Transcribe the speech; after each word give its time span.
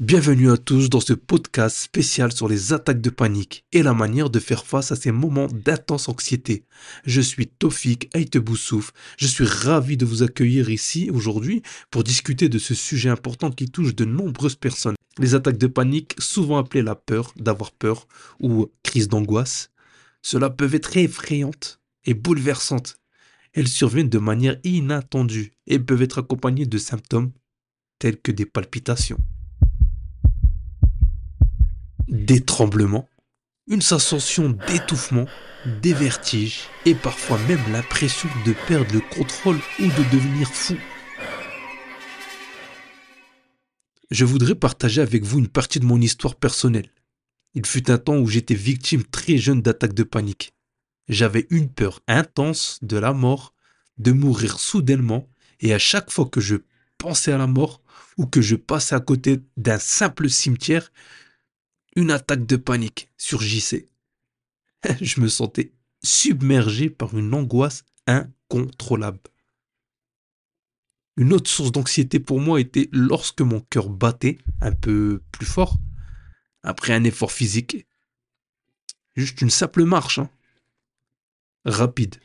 Bienvenue 0.00 0.50
à 0.50 0.56
tous 0.56 0.90
dans 0.90 0.98
ce 0.98 1.12
podcast 1.12 1.76
spécial 1.76 2.32
sur 2.32 2.48
les 2.48 2.72
attaques 2.72 3.00
de 3.00 3.10
panique 3.10 3.64
et 3.70 3.84
la 3.84 3.94
manière 3.94 4.28
de 4.28 4.40
faire 4.40 4.66
face 4.66 4.90
à 4.90 4.96
ces 4.96 5.12
moments 5.12 5.46
d'intense 5.46 6.08
anxiété. 6.08 6.64
Je 7.06 7.20
suis 7.20 7.46
Tofik 7.46 8.10
Aiteboussouf. 8.12 8.92
Je 9.18 9.28
suis 9.28 9.44
ravi 9.44 9.96
de 9.96 10.04
vous 10.04 10.24
accueillir 10.24 10.68
ici 10.68 11.10
aujourd'hui 11.12 11.62
pour 11.92 12.02
discuter 12.02 12.48
de 12.48 12.58
ce 12.58 12.74
sujet 12.74 13.08
important 13.08 13.52
qui 13.52 13.66
touche 13.70 13.94
de 13.94 14.04
nombreuses 14.04 14.56
personnes. 14.56 14.96
Les 15.20 15.36
attaques 15.36 15.58
de 15.58 15.68
panique, 15.68 16.16
souvent 16.18 16.58
appelées 16.58 16.82
la 16.82 16.96
peur, 16.96 17.32
d'avoir 17.36 17.70
peur 17.70 18.08
ou 18.40 18.66
crise 18.82 19.06
d'angoisse, 19.06 19.70
cela 20.22 20.50
peuvent 20.50 20.74
être 20.74 20.96
effrayantes 20.96 21.80
et 22.04 22.14
bouleversantes. 22.14 22.98
Elles 23.52 23.68
surviennent 23.68 24.08
de 24.08 24.18
manière 24.18 24.58
inattendue 24.64 25.52
et 25.68 25.78
peuvent 25.78 26.02
être 26.02 26.18
accompagnées 26.18 26.66
de 26.66 26.78
symptômes 26.78 27.30
tels 28.00 28.20
que 28.20 28.32
des 28.32 28.44
palpitations 28.44 29.20
des 32.14 32.40
tremblements, 32.40 33.08
une 33.66 33.82
sensation 33.82 34.50
d'étouffement, 34.68 35.26
des 35.82 35.92
vertiges 35.92 36.68
et 36.86 36.94
parfois 36.94 37.38
même 37.48 37.60
l'impression 37.72 38.28
de 38.46 38.54
perdre 38.68 38.94
le 38.94 39.00
contrôle 39.00 39.58
ou 39.80 39.82
de 39.82 40.12
devenir 40.12 40.48
fou. 40.48 40.76
Je 44.12 44.24
voudrais 44.24 44.54
partager 44.54 45.00
avec 45.00 45.24
vous 45.24 45.40
une 45.40 45.48
partie 45.48 45.80
de 45.80 45.86
mon 45.86 46.00
histoire 46.00 46.36
personnelle. 46.36 46.88
Il 47.54 47.66
fut 47.66 47.90
un 47.90 47.98
temps 47.98 48.18
où 48.18 48.28
j'étais 48.28 48.54
victime 48.54 49.02
très 49.02 49.36
jeune 49.36 49.60
d'attaques 49.60 49.94
de 49.94 50.04
panique. 50.04 50.54
J'avais 51.08 51.48
une 51.50 51.68
peur 51.68 52.00
intense 52.06 52.78
de 52.82 52.96
la 52.96 53.12
mort, 53.12 53.54
de 53.98 54.12
mourir 54.12 54.60
soudainement, 54.60 55.28
et 55.58 55.74
à 55.74 55.80
chaque 55.80 56.12
fois 56.12 56.26
que 56.26 56.40
je 56.40 56.56
pensais 56.96 57.32
à 57.32 57.38
la 57.38 57.48
mort 57.48 57.82
ou 58.18 58.26
que 58.26 58.40
je 58.40 58.54
passais 58.54 58.94
à 58.94 59.00
côté 59.00 59.40
d'un 59.56 59.80
simple 59.80 60.28
cimetière, 60.28 60.92
une 61.96 62.10
attaque 62.10 62.46
de 62.46 62.56
panique 62.56 63.10
surgissait. 63.16 63.88
Je 65.00 65.20
me 65.20 65.28
sentais 65.28 65.72
submergé 66.02 66.90
par 66.90 67.16
une 67.16 67.32
angoisse 67.34 67.84
incontrôlable. 68.06 69.20
Une 71.16 71.32
autre 71.32 71.48
source 71.48 71.70
d'anxiété 71.70 72.18
pour 72.18 72.40
moi 72.40 72.60
était 72.60 72.88
lorsque 72.92 73.40
mon 73.40 73.60
cœur 73.60 73.88
battait 73.88 74.38
un 74.60 74.72
peu 74.72 75.22
plus 75.30 75.46
fort 75.46 75.78
après 76.62 76.92
un 76.92 77.04
effort 77.04 77.30
physique. 77.30 77.86
Juste 79.14 79.40
une 79.40 79.50
simple 79.50 79.84
marche, 79.84 80.18
hein. 80.18 80.28
rapide. 81.64 82.16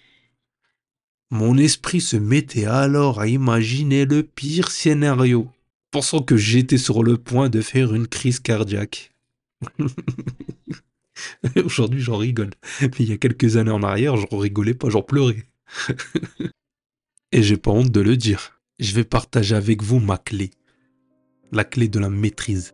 Mon 1.29 1.57
esprit 1.57 2.01
se 2.01 2.17
mettait 2.17 2.65
alors 2.65 3.19
à 3.19 3.27
imaginer 3.27 4.05
le 4.05 4.23
pire 4.23 4.71
scénario, 4.71 5.51
pensant 5.91 6.23
que 6.23 6.35
j'étais 6.35 6.79
sur 6.79 7.03
le 7.03 7.17
point 7.17 7.49
de 7.49 7.61
faire 7.61 7.93
une 7.93 8.07
crise 8.07 8.39
cardiaque. 8.39 9.13
Aujourd'hui, 11.63 12.01
j'en 12.01 12.17
rigole. 12.17 12.51
Mais 12.81 12.89
il 12.99 13.09
y 13.09 13.13
a 13.13 13.17
quelques 13.17 13.57
années 13.57 13.71
en 13.71 13.83
arrière, 13.83 14.15
j'en 14.15 14.37
rigolais 14.37 14.73
pas, 14.73 14.89
j'en 14.89 15.01
pleurais. 15.01 15.45
Et 17.31 17.43
j'ai 17.43 17.57
pas 17.57 17.71
honte 17.71 17.91
de 17.91 18.01
le 18.01 18.17
dire. 18.17 18.59
Je 18.79 18.95
vais 18.95 19.03
partager 19.03 19.55
avec 19.55 19.83
vous 19.83 19.99
ma 19.99 20.17
clé. 20.17 20.51
La 21.51 21.63
clé 21.63 21.87
de 21.87 21.99
la 21.99 22.09
maîtrise. 22.09 22.73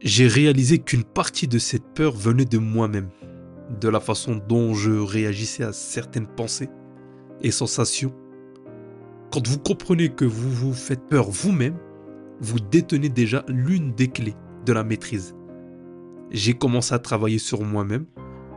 J'ai 0.00 0.26
réalisé 0.26 0.78
qu'une 0.78 1.04
partie 1.04 1.46
de 1.46 1.58
cette 1.58 1.94
peur 1.94 2.12
venait 2.12 2.44
de 2.44 2.58
moi-même, 2.58 3.10
de 3.80 3.88
la 3.88 4.00
façon 4.00 4.40
dont 4.48 4.74
je 4.74 4.90
réagissais 4.90 5.62
à 5.62 5.72
certaines 5.72 6.26
pensées 6.26 6.70
et 7.40 7.52
sensations. 7.52 8.14
Quand 9.30 9.46
vous 9.46 9.58
comprenez 9.58 10.08
que 10.08 10.24
vous 10.24 10.50
vous 10.50 10.74
faites 10.74 11.06
peur 11.08 11.30
vous-même, 11.30 11.78
vous 12.40 12.58
détenez 12.58 13.08
déjà 13.08 13.44
l'une 13.46 13.94
des 13.94 14.08
clés 14.08 14.34
de 14.66 14.72
la 14.72 14.82
maîtrise 14.82 15.36
j'ai 16.32 16.54
commencé 16.54 16.94
à 16.94 16.98
travailler 16.98 17.38
sur 17.38 17.62
moi-même, 17.62 18.06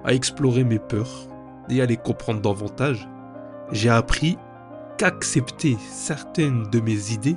à 0.05 0.13
explorer 0.13 0.63
mes 0.63 0.79
peurs 0.79 1.27
et 1.69 1.81
à 1.81 1.85
les 1.85 1.97
comprendre 1.97 2.41
davantage. 2.41 3.07
J'ai 3.71 3.89
appris 3.89 4.37
qu'accepter 4.97 5.77
certaines 5.91 6.69
de 6.69 6.79
mes 6.79 7.11
idées, 7.11 7.35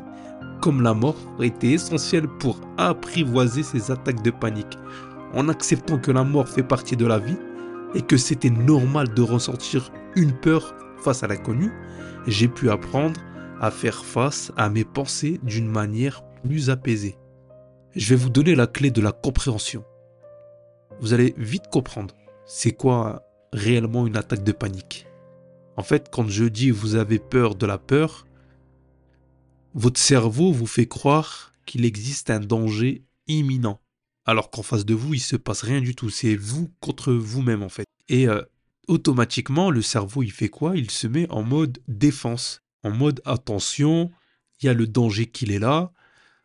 comme 0.61 0.83
la 0.83 0.95
mort, 0.95 1.17
était 1.41 1.73
essentiel 1.73 2.29
pour 2.39 2.61
apprivoiser 2.77 3.65
ces 3.65 3.91
attaques 3.91 4.23
de 4.23 4.31
panique. 4.31 4.79
En 5.35 5.49
acceptant 5.49 5.99
que 5.99 6.13
la 6.13 6.25
mort 6.25 6.49
fait 6.49 6.63
partie 6.63 6.97
de 6.97 7.07
la 7.07 7.19
vie 7.19 7.37
et 7.95 8.03
que 8.03 8.17
c'était 8.17 8.51
normal 8.51 9.13
de 9.13 9.23
ressentir 9.23 9.91
une 10.15 10.33
peur 10.33 10.75
face 11.03 11.23
à 11.23 11.27
l'inconnu, 11.27 11.73
j'ai 12.27 12.49
pu 12.49 12.71
apprendre 12.71 13.21
à 13.61 13.71
faire 13.71 14.05
face 14.05 14.53
à 14.57 14.71
mes 14.71 14.85
pensées 14.85 15.41
d'une 15.43 15.69
manière 15.69 16.23
plus 16.45 16.71
apaisée. 16.71 17.19
Je 17.97 18.11
vais 18.11 18.21
vous 18.21 18.31
donner 18.31 18.55
la 18.55 18.69
clé 18.69 18.91
de 18.91 19.01
la 19.01 19.11
compréhension 19.11 19.85
vous 21.01 21.13
allez 21.13 21.35
vite 21.37 21.69
comprendre 21.71 22.15
c'est 22.47 22.73
quoi 22.73 23.23
réellement 23.53 24.07
une 24.07 24.17
attaque 24.17 24.43
de 24.43 24.53
panique. 24.53 25.07
En 25.77 25.83
fait, 25.83 26.09
quand 26.11 26.29
je 26.29 26.45
dis 26.45 26.71
vous 26.71 26.97
avez 26.97 27.19
peur 27.19 27.55
de 27.55 27.67
la 27.67 27.79
peur, 27.79 28.27
votre 29.75 30.01
cerveau 30.01 30.53
vous 30.53 30.67
fait 30.67 30.89
croire 30.89 31.53
qu'il 31.67 31.85
existe 31.85 32.31
un 32.31 32.41
danger 32.41 33.05
imminent, 33.27 33.81
alors 34.25 34.51
qu'en 34.51 34.63
face 34.63 34.87
de 34.87 34.95
vous, 34.95 35.15
il 35.15 35.21
se 35.21 35.37
passe 35.37 35.63
rien 35.63 35.81
du 35.81 35.95
tout. 35.95 36.11
C'est 36.11 36.37
vous 36.37 36.71
contre 36.81 37.13
vous-même 37.13 37.63
en 37.63 37.69
fait. 37.69 37.87
Et 38.09 38.27
euh, 38.27 38.43
automatiquement, 38.89 39.71
le 39.71 39.83
cerveau, 39.83 40.23
il 40.23 40.33
fait 40.33 40.49
quoi? 40.49 40.77
Il 40.77 40.91
se 40.91 41.07
met 41.07 41.31
en 41.31 41.43
mode 41.43 41.79
défense, 41.87 42.63
en 42.83 42.91
mode 42.91 43.21
attention, 43.25 44.11
il 44.61 44.67
y 44.67 44.69
a 44.69 44.75
le 44.75 44.87
danger 44.87 45.27
qu'il 45.27 45.53
est 45.53 45.59
là. 45.59 45.93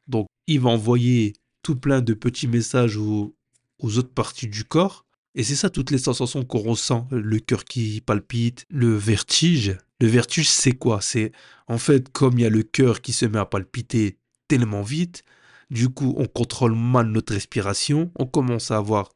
Donc, 0.07 0.27
il 0.47 0.59
va 0.59 0.69
envoyer 0.69 1.33
tout 1.61 1.77
plein 1.77 2.01
de 2.01 2.13
petits 2.13 2.47
messages 2.47 2.97
aux, 2.97 3.35
aux 3.83 3.99
autres 3.99 4.13
parties 4.13 4.47
du 4.47 4.63
corps. 4.63 5.05
Et 5.35 5.43
c'est 5.43 5.55
ça 5.55 5.69
toutes 5.69 5.91
les 5.91 5.97
sensations 5.97 6.43
qu'on 6.43 6.59
ressent, 6.59 7.07
le 7.11 7.39
cœur 7.39 7.65
qui 7.65 8.01
palpite, 8.01 8.65
le 8.69 8.95
vertige. 8.95 9.77
Le 9.99 10.07
vertige, 10.07 10.49
c'est 10.49 10.73
quoi? 10.73 11.01
C'est 11.01 11.31
en 11.67 11.77
fait 11.77 12.09
comme 12.11 12.39
il 12.39 12.41
y 12.41 12.45
a 12.45 12.49
le 12.49 12.63
cœur 12.63 13.01
qui 13.01 13.13
se 13.13 13.25
met 13.25 13.39
à 13.39 13.45
palpiter 13.45 14.17
tellement 14.47 14.81
vite, 14.81 15.23
du 15.69 15.89
coup 15.89 16.13
on 16.17 16.27
contrôle 16.27 16.75
mal 16.75 17.07
notre 17.07 17.33
respiration, 17.33 18.11
on 18.19 18.25
commence 18.25 18.69
à 18.71 18.77
avoir 18.77 19.09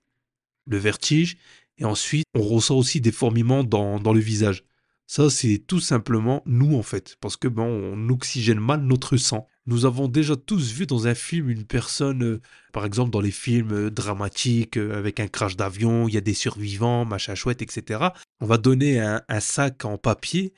le 0.66 0.78
vertige, 0.78 1.38
et 1.78 1.85
ensuite 1.85 2.25
on 2.34 2.41
ressent 2.41 2.75
aussi 2.75 3.01
des 3.01 3.11
fourmillements 3.11 3.63
dans, 3.63 3.99
dans 3.99 4.13
le 4.13 4.19
visage. 4.19 4.63
Ça, 5.09 5.29
c'est 5.29 5.59
tout 5.66 5.79
simplement 5.79 6.44
nous 6.45 6.75
en 6.75 6.84
fait, 6.84 7.16
parce 7.22 7.38
que 7.38 7.47
bon, 7.47 7.63
on 7.63 8.09
oxygène 8.09 8.59
mal 8.59 8.81
notre 8.81 9.16
sang. 9.16 9.47
Nous 9.66 9.85
avons 9.85 10.09
déjà 10.09 10.35
tous 10.35 10.73
vu 10.73 10.85
dans 10.85 11.07
un 11.07 11.16
film 11.16 11.50
une 11.50 11.63
personne, 11.63 12.23
euh, 12.23 12.41
par 12.73 12.85
exemple 12.85 13.12
dans 13.12 13.22
les 13.22 13.31
films 13.31 13.72
euh, 13.72 13.90
dramatiques 13.90 14.75
euh, 14.75 14.97
avec 14.97 15.22
un 15.22 15.28
crash 15.29 15.56
d'avion, 15.56 16.09
il 16.09 16.13
y 16.13 16.17
a 16.17 16.22
des 16.22 16.34
survivants, 16.34 17.06
machin 17.06 17.35
chouette, 17.35 17.62
etc. 17.62 18.09
On 18.41 18.46
va 18.46 18.57
donner 18.57 19.00
un, 19.00 19.22
un 19.29 19.40
sac 19.40 19.85
en 19.85 19.97
papier 19.97 20.53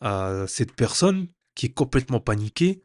à 0.00 0.44
cette 0.46 0.72
personne 0.74 1.26
qui 1.56 1.66
est 1.66 1.74
complètement 1.74 2.20
paniquée. 2.20 2.82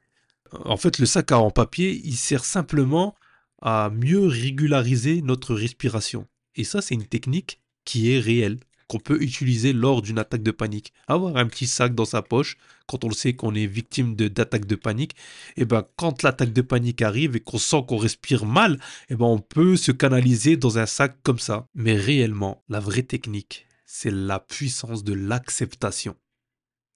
En 0.65 0.77
fait, 0.77 0.97
le 0.97 1.05
sac 1.05 1.31
en 1.31 1.51
papier, 1.51 2.01
il 2.03 2.15
sert 2.15 2.43
simplement 2.43 3.15
à 3.61 3.91
mieux 3.91 4.25
régulariser 4.25 5.21
notre 5.21 5.53
respiration. 5.53 6.27
Et 6.55 6.63
ça, 6.63 6.81
c'est 6.81 6.95
une 6.95 7.05
technique 7.07 7.61
qui 7.85 8.11
est 8.11 8.19
réelle 8.19 8.59
qu'on 8.87 8.99
peut 8.99 9.21
utiliser 9.21 9.73
lors 9.73 10.01
d'une 10.01 10.19
attaque 10.19 10.43
de 10.43 10.51
panique. 10.51 10.93
Avoir 11.07 11.37
un 11.37 11.47
petit 11.47 11.67
sac 11.67 11.95
dans 11.95 12.05
sa 12.05 12.21
poche 12.21 12.57
quand 12.87 13.03
on 13.03 13.09
le 13.09 13.13
sait 13.13 13.33
qu'on 13.33 13.55
est 13.55 13.65
victime 13.65 14.15
d'attaque 14.15 14.65
de, 14.65 14.75
panique, 14.75 15.13
et 15.55 15.61
eh 15.61 15.65
ben 15.65 15.85
quand 15.95 16.23
l'attaque 16.23 16.53
de 16.53 16.61
panique 16.61 17.01
arrive 17.01 17.35
et 17.35 17.39
qu'on 17.39 17.57
sent 17.57 17.85
qu'on 17.87 17.97
respire 17.97 18.45
mal, 18.45 18.73
et 18.73 19.13
eh 19.13 19.15
ben 19.15 19.25
on 19.25 19.39
peut 19.39 19.77
se 19.77 19.91
canaliser 19.91 20.57
dans 20.57 20.77
un 20.77 20.85
sac 20.85 21.17
comme 21.23 21.39
ça. 21.39 21.67
Mais 21.75 21.95
réellement, 21.95 22.63
la 22.69 22.79
vraie 22.79 23.03
technique, 23.03 23.67
c'est 23.85 24.11
la 24.11 24.39
puissance 24.39 25.03
de 25.03 25.13
l'acceptation. 25.13 26.15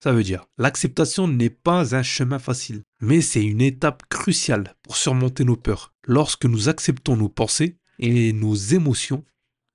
Ça 0.04 0.12
veut 0.12 0.24
dire, 0.24 0.45
l'acceptation 0.57 1.28
n'est 1.28 1.50
pas 1.50 1.95
un 1.95 2.04
chemin 2.04 2.38
facile, 2.38 2.83
mais 3.01 3.22
c'est 3.22 3.44
une 3.44 3.62
étape 3.62 4.04
cruciale 4.10 4.75
pour 4.83 4.95
surmonter 4.95 5.44
nos 5.44 5.56
peurs. 5.56 5.94
Lorsque 6.06 6.45
nous 6.45 6.69
acceptons 6.69 7.18
nos 7.18 7.30
pensées 7.30 7.78
et 7.98 8.31
nos 8.31 8.54
émotions, 8.54 9.25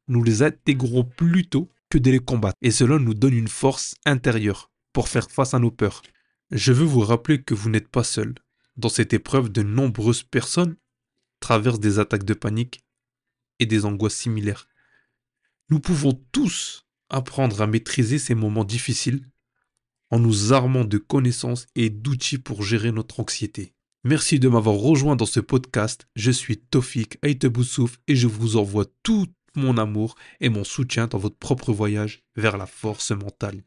nous 0.06 0.22
les 0.22 0.42
intégrons 0.42 1.04
plutôt 1.04 1.68
que 1.92 1.98
de 1.98 2.10
les 2.10 2.20
combattre. 2.20 2.56
Et 2.62 2.70
cela 2.70 2.98
nous 2.98 3.12
donne 3.12 3.34
une 3.34 3.48
force 3.48 3.96
intérieure 4.06 4.70
pour 4.94 5.08
faire 5.08 5.30
face 5.30 5.52
à 5.52 5.58
nos 5.58 5.70
peurs. 5.70 6.00
Je 6.50 6.72
veux 6.72 6.86
vous 6.86 7.00
rappeler 7.00 7.42
que 7.42 7.52
vous 7.52 7.68
n'êtes 7.68 7.88
pas 7.88 8.02
seul. 8.02 8.34
Dans 8.78 8.88
cette 8.88 9.12
épreuve, 9.12 9.52
de 9.52 9.62
nombreuses 9.62 10.22
personnes 10.22 10.76
traversent 11.40 11.80
des 11.80 11.98
attaques 11.98 12.24
de 12.24 12.32
panique 12.32 12.80
et 13.58 13.66
des 13.66 13.84
angoisses 13.84 14.16
similaires. 14.16 14.68
Nous 15.68 15.80
pouvons 15.80 16.18
tous 16.32 16.86
apprendre 17.10 17.60
à 17.60 17.66
maîtriser 17.66 18.18
ces 18.18 18.34
moments 18.34 18.64
difficiles 18.64 19.28
en 20.08 20.18
nous 20.18 20.54
armant 20.54 20.86
de 20.86 20.96
connaissances 20.96 21.66
et 21.74 21.90
d'outils 21.90 22.38
pour 22.38 22.62
gérer 22.62 22.90
notre 22.90 23.20
anxiété. 23.20 23.74
Merci 24.02 24.38
de 24.38 24.48
m'avoir 24.48 24.76
rejoint 24.76 25.14
dans 25.14 25.26
ce 25.26 25.40
podcast. 25.40 26.08
Je 26.16 26.30
suis 26.30 26.56
Tofik 26.56 27.18
Aiteboussouf 27.22 28.00
et 28.08 28.16
je 28.16 28.28
vous 28.28 28.56
envoie 28.56 28.86
tout 29.02 29.26
mon 29.56 29.78
amour 29.78 30.16
et 30.40 30.48
mon 30.48 30.64
soutien 30.64 31.06
dans 31.06 31.18
votre 31.18 31.36
propre 31.36 31.72
voyage 31.72 32.22
vers 32.36 32.56
la 32.56 32.66
force 32.66 33.10
mentale. 33.10 33.62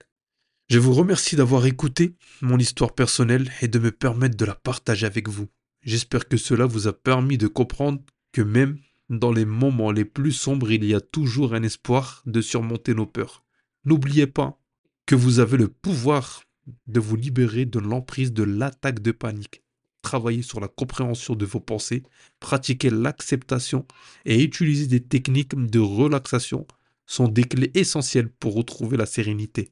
Je 0.68 0.80
vous 0.80 0.94
remercie 0.94 1.36
d'avoir 1.36 1.66
écouté 1.66 2.16
mon 2.42 2.58
histoire 2.58 2.96
personnelle 2.96 3.52
et 3.62 3.68
de 3.68 3.80
me 3.80 3.92
permettre 3.92 4.36
de 4.36 4.46
la 4.46 4.56
partager 4.56 5.06
avec 5.06 5.30
vous. 5.30 5.48
J'espère 5.82 6.28
que 6.28 6.38
cela 6.38 6.66
vous 6.66 6.88
a 6.88 6.94
permis 6.94 7.38
de 7.38 7.48
comprendre 7.48 8.02
que 8.32 8.42
même 8.42 8.80
dans 9.10 9.32
les 9.32 9.46
moments 9.46 9.92
les 9.92 10.06
plus 10.06 10.32
sombres, 10.32 10.72
il 10.72 10.84
y 10.84 10.96
a 10.96 11.02
toujours 11.02 11.54
un 11.54 11.62
espoir 11.62 12.24
de 12.26 12.42
surmonter 12.42 12.96
nos 12.96 13.06
peurs. 13.06 13.44
N'oubliez 13.86 14.26
pas 14.26 14.60
que 15.06 15.14
vous 15.14 15.40
avez 15.40 15.58
le 15.58 15.68
pouvoir 15.68 16.44
de 16.88 17.00
vous 17.00 17.16
libérer 17.16 17.66
de 17.66 17.80
l'emprise 17.80 18.34
de 18.34 18.44
l'attaque 18.44 19.02
de 19.02 19.12
panique. 19.12 19.62
Travaillez 20.06 20.44
sur 20.44 20.60
la 20.60 20.68
compréhension 20.68 21.34
de 21.34 21.48
vos 21.48 21.60
pensées, 21.60 22.04
pratiquez 22.40 22.92
l'acceptation 22.92 23.88
et 24.24 24.44
utilisez 24.44 24.86
des 24.86 25.00
techniques 25.00 25.56
de 25.56 25.80
relaxation 25.80 26.68
sont 27.08 27.28
des 27.28 27.44
clés 27.44 27.72
essentielles 27.74 28.30
pour 28.30 28.54
retrouver 28.54 28.98
la 28.98 29.08
sérénité. 29.08 29.72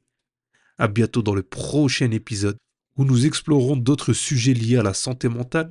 À 0.76 0.88
bientôt 0.88 1.22
dans 1.22 1.36
le 1.36 1.44
prochain 1.44 2.10
épisode 2.10 2.56
où 2.96 3.04
nous 3.04 3.26
explorerons 3.26 3.76
d'autres 3.76 4.12
sujets 4.12 4.54
liés 4.54 4.78
à 4.78 4.82
la 4.82 4.92
santé 4.92 5.28
mentale 5.28 5.70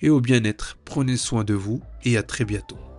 et 0.00 0.10
au 0.10 0.20
bien-être. 0.20 0.76
Prenez 0.84 1.16
soin 1.16 1.44
de 1.44 1.54
vous 1.54 1.80
et 2.02 2.16
à 2.16 2.24
très 2.24 2.44
bientôt. 2.44 2.89